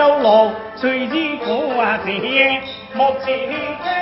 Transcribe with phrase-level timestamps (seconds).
[0.00, 1.46] 草小路，随日过
[2.06, 2.62] 节，
[2.94, 3.99] 莫情天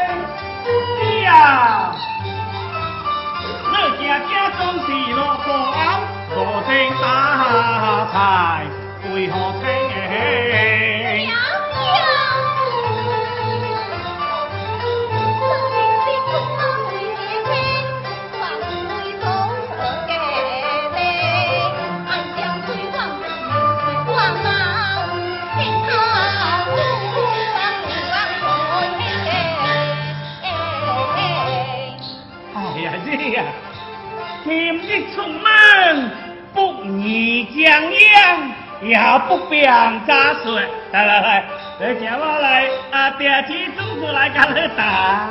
[38.81, 39.71] 也不便
[40.06, 40.62] 加水。
[40.93, 41.44] 来来来，
[41.81, 43.11] 来叫我来啊！
[43.19, 45.28] 爹去种出来给你打。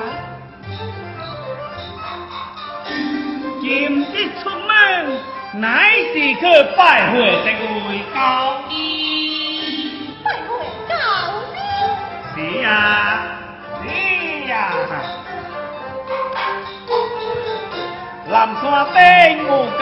[3.60, 3.68] 今
[4.14, 5.20] 日出门
[5.54, 6.42] 乃是去
[6.78, 7.48] 拜会这
[7.90, 10.14] 位高医。
[10.24, 10.50] 拜会
[10.88, 10.94] 高
[11.56, 11.58] 医。
[12.36, 12.68] 是呀，
[13.82, 13.86] 是
[14.48, 14.52] 呀。
[18.30, 18.96] 南山顶
[19.48, 19.80] 有间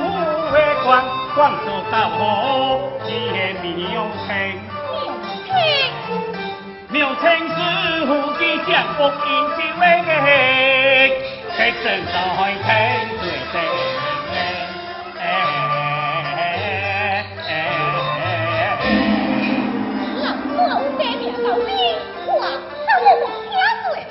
[0.00, 0.02] 五
[0.50, 0.52] 花
[0.84, 0.84] 馆，
[1.34, 4.28] 广州大河只系庙清。
[4.90, 4.94] 庙
[5.50, 5.52] 清，
[6.90, 7.52] 庙清是
[8.06, 8.40] 夫妻
[8.70, 10.08] 相福应是为嘅，
[11.50, 12.14] 七生在
[12.62, 12.64] 天
[13.20, 13.54] 对地。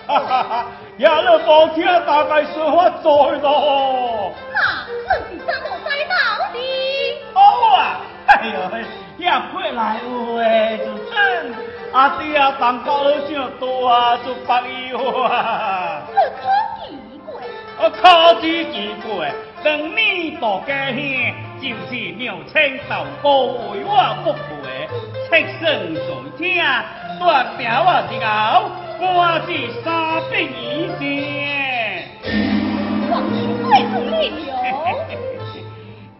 [0.05, 0.51] 哈哈哈。
[0.97, 3.09] 也了无听，大概说法在
[3.39, 4.12] 咯。
[8.33, 8.53] 哎呦，
[9.17, 11.13] 也过来有诶，就真
[11.93, 16.01] 阿弟啊，蛋糕好像多啊，就八有啊。
[16.07, 16.41] 你可
[16.81, 16.83] 奇
[17.25, 17.31] 怪？
[17.79, 19.31] 我可知奇怪，
[19.63, 20.97] 当年大家兄
[21.61, 22.53] 就是苗青
[22.89, 23.29] 豆糕
[23.71, 24.89] 为我不配，
[25.29, 25.63] 七生
[25.93, 25.99] 在
[26.37, 26.41] 听，
[27.19, 27.21] 断
[27.57, 28.71] 掉我的后。
[28.99, 29.05] 我
[29.45, 29.49] 是
[29.83, 29.85] 三
[30.31, 30.63] 兵一
[30.97, 31.03] 线，
[33.11, 34.13] 王兄贵重了。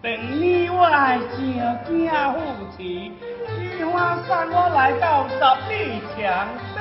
[0.01, 0.06] 等
[0.41, 1.39] 你我正
[1.88, 2.35] 惊夫
[2.75, 3.13] 妻，
[3.77, 5.39] 菊花山我来到十
[5.71, 6.19] 里墙
[6.75, 6.77] 顶，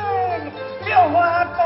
[0.90, 1.62] 叫花哥。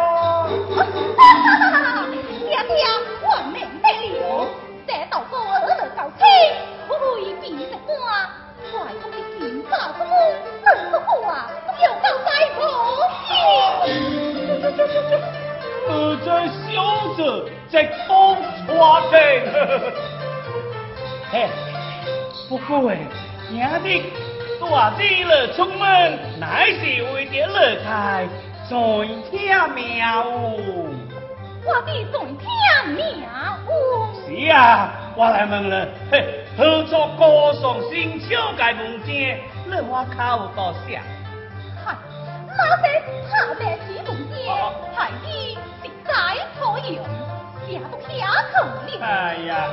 [2.29, 2.77] 爹爹，
[3.23, 4.21] 我明白了，
[4.87, 6.21] 这道高二二高七，
[6.87, 6.93] 会
[7.41, 10.13] 比得过外公的金发之母，
[10.63, 11.49] 能不过啊？
[11.83, 12.61] 有高在何
[15.89, 15.91] 我
[16.23, 16.29] 这
[16.69, 16.71] 小
[17.15, 17.19] 子
[17.71, 17.75] 在
[18.07, 18.37] 东
[18.67, 19.15] 抓的，
[21.33, 21.49] 嘿，
[22.49, 22.99] 不过哎，
[23.51, 24.13] 兄弟，
[24.61, 28.29] 大日了出门，乃是为着乐开
[28.69, 28.73] 在
[29.31, 29.35] 听
[29.75, 30.25] 庙。
[31.65, 32.47] 我的在听
[32.95, 33.05] 庙。
[34.25, 40.79] 是啊，我来问了，嘿，合作歌颂新秋该门前，你我口多少？
[42.59, 42.85] 那些
[43.29, 44.35] 他的西门街，
[44.95, 45.25] 孩子
[45.83, 46.11] 是该
[46.59, 47.05] 可用，
[47.67, 48.09] 下不下
[48.49, 49.05] 去了。
[49.05, 49.05] 哎
[49.47, 49.69] 呀，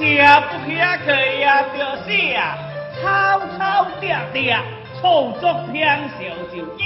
[0.00, 2.58] 下不下去呀，就是啊，
[3.00, 4.60] 吵吵嗲嗲，
[5.00, 6.16] 操作偏小
[6.54, 6.84] 就惊。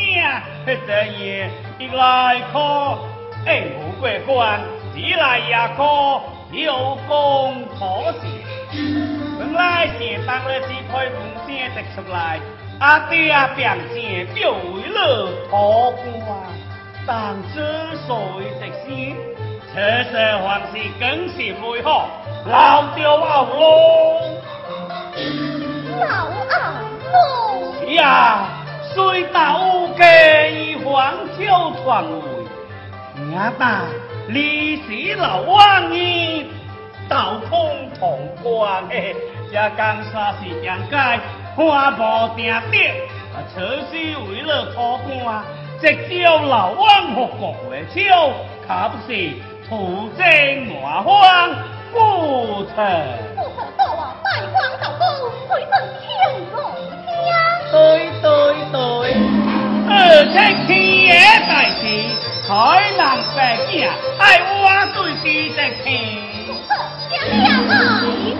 [0.86, 2.58] 这夜一来可
[3.46, 4.60] 哎无过关，
[4.94, 5.80] 二来也可
[6.56, 8.22] 有功可事。
[9.38, 11.14] 本来是当了几块门
[11.46, 12.38] 先得出来。
[12.78, 15.92] 阿爹变钱就为了托
[16.24, 16.30] 关，
[17.06, 19.16] 但之所以直先，
[19.72, 19.74] 车
[20.10, 20.12] 色
[20.46, 22.04] 还是更是配合
[22.46, 23.50] 老掉阿龙。
[26.00, 26.06] 老
[26.48, 26.52] 阿
[27.12, 27.14] 龙。
[27.80, 28.48] 是呀，
[28.94, 29.38] 虽到
[29.96, 31.40] 给黄秋
[31.82, 33.82] 传位，阿爸
[34.28, 36.46] 历史老王爷
[37.08, 38.94] 道空同关的，
[39.50, 41.18] 这江山是人家。
[41.56, 42.80] 看无定定，
[43.52, 43.60] 车
[43.90, 43.96] 是
[44.30, 45.44] 为了托官，
[45.80, 45.84] 直
[46.22, 48.32] 叫老王和国会超，
[48.66, 49.10] 可不是
[49.68, 50.22] 土生
[50.82, 51.10] 瓦荒。
[51.92, 52.76] 不成。
[53.34, 55.02] 不成，到我拜官道高，
[55.48, 56.02] 回正天
[56.54, 56.56] 来
[57.72, 57.74] 对
[58.22, 58.28] 对
[58.70, 58.78] 对，
[59.88, 59.92] 而
[60.32, 60.34] 且
[60.66, 60.70] 天
[61.02, 61.08] 爷
[61.48, 61.50] 在
[61.80, 61.82] 时，
[62.46, 62.48] 才
[62.96, 63.00] 能
[63.34, 63.72] 白见，
[64.18, 64.62] 爱我
[64.94, 65.26] 对记
[65.56, 65.88] 得听。
[67.10, 67.12] 娘
[67.42, 67.98] 娘来了。
[68.00, 68.39] 好啊，你来，上